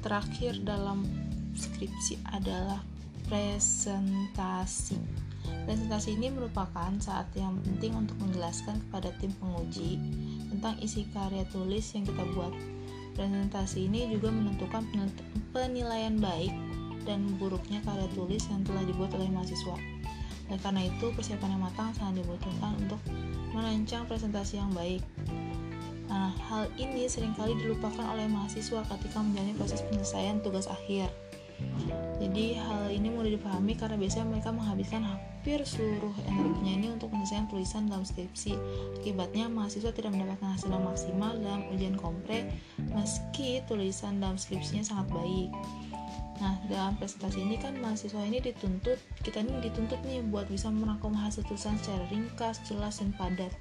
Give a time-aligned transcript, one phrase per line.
[0.00, 1.04] terakhir dalam
[1.56, 2.80] skripsi adalah
[3.28, 4.98] presentasi.
[5.68, 10.00] Presentasi ini merupakan saat yang penting untuk menjelaskan kepada tim penguji
[10.50, 12.52] tentang isi karya tulis yang kita buat.
[13.14, 14.82] Presentasi ini juga menentukan
[15.52, 16.54] penilaian baik
[17.04, 19.76] dan buruknya karya tulis yang telah dibuat oleh mahasiswa.
[20.50, 22.98] Oleh karena itu, persiapan yang matang sangat dibutuhkan untuk
[23.54, 25.02] merancang presentasi yang baik.
[26.10, 31.06] Nah, hal ini sering kali dilupakan oleh mahasiswa ketika menjalani proses penyelesaian tugas akhir.
[32.20, 37.48] Jadi hal ini mudah dipahami karena biasanya mereka menghabiskan hampir seluruh energinya ini untuk menyelesaikan
[37.48, 38.52] tulisan dalam skripsi.
[39.00, 42.48] Akibatnya mahasiswa tidak mendapatkan hasil yang maksimal dalam ujian kompre
[42.92, 45.48] meski tulisan dalam skripsinya sangat baik.
[46.40, 51.12] Nah, dalam presentasi ini kan mahasiswa ini dituntut, kita ini dituntut nih buat bisa merangkum
[51.12, 53.52] hasil tulisan secara ringkas, jelas, dan padat.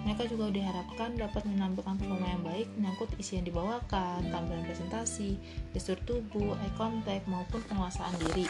[0.00, 5.36] Mereka juga diharapkan dapat menampilkan performa yang baik menyangkut isi yang dibawakan, tampilan presentasi,
[5.76, 8.48] gestur tubuh, eye contact, maupun penguasaan diri.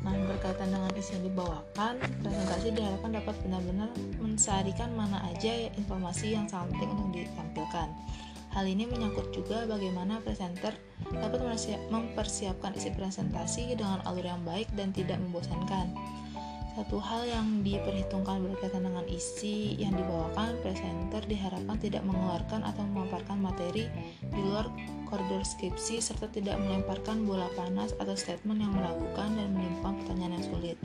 [0.00, 6.48] Nah, berkaitan dengan isi yang dibawakan, presentasi diharapkan dapat benar-benar mensarikan mana aja informasi yang
[6.48, 7.88] sangat penting untuk ditampilkan.
[8.50, 10.74] Hal ini menyangkut juga bagaimana presenter
[11.06, 11.38] dapat
[11.86, 15.94] mempersiapkan isi presentasi dengan alur yang baik dan tidak membosankan.
[16.80, 23.36] Satu hal yang diperhitungkan berkaitan dengan isi yang dibawakan, presenter diharapkan tidak mengeluarkan atau memaparkan
[23.36, 23.84] materi
[24.24, 24.64] di luar
[25.04, 30.46] koridor skripsi serta tidak melemparkan bola panas atau statement yang meragukan dan menimbulkan pertanyaan yang
[30.48, 30.76] sulit.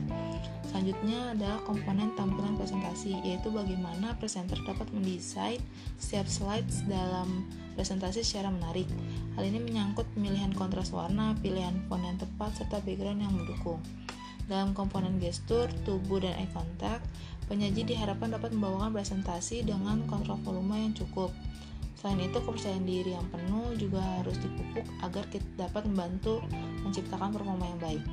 [0.68, 5.64] Selanjutnya adalah komponen tampilan presentasi, yaitu bagaimana presenter dapat mendesain
[5.96, 8.84] setiap slides dalam presentasi secara menarik.
[9.40, 13.80] Hal ini menyangkut pemilihan kontras warna, pilihan font yang tepat, serta background yang mendukung.
[14.46, 17.02] Dalam komponen gestur, tubuh, dan eye contact,
[17.50, 21.34] penyaji diharapkan dapat membawakan presentasi dengan kontrol volume yang cukup.
[21.98, 26.38] Selain itu, kepercayaan diri yang penuh juga harus dipupuk agar kita dapat membantu
[26.86, 28.04] menciptakan performa yang baik.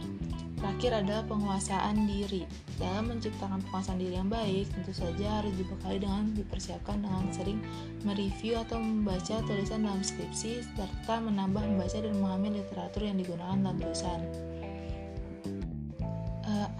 [0.58, 2.48] Terakhir adalah penguasaan diri.
[2.80, 7.60] Dalam menciptakan penguasaan diri yang baik, tentu saja harus dibekali dengan dipersiapkan dengan sering
[8.08, 13.76] mereview atau membaca tulisan dalam skripsi, serta menambah membaca dan memahami literatur yang digunakan dalam
[13.76, 14.53] tulisan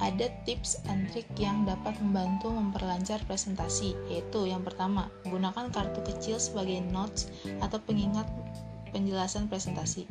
[0.04, 6.36] ada tips and trick yang dapat membantu memperlancar presentasi, yaitu yang pertama, gunakan kartu kecil
[6.36, 7.32] sebagai notes
[7.64, 8.28] atau pengingat
[8.92, 10.04] penjelasan presentasi.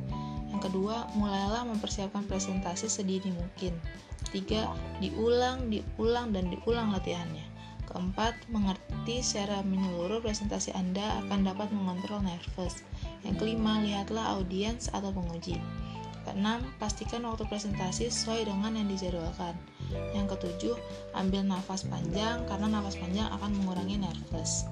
[0.49, 3.77] Yang kedua, mulailah mempersiapkan presentasi sedini mungkin.
[4.33, 4.73] Tiga,
[5.05, 7.45] diulang, diulang, dan diulang latihannya.
[7.85, 12.81] Keempat, mengerti secara menyeluruh presentasi Anda akan dapat mengontrol nervous.
[13.29, 15.61] Yang kelima, lihatlah audiens atau penguji.
[16.23, 19.59] Keenam, pastikan waktu presentasi sesuai dengan yang dijadwalkan.
[20.13, 20.77] Yang ketujuh,
[21.17, 24.69] ambil nafas panjang karena nafas panjang akan mengurangi nervous.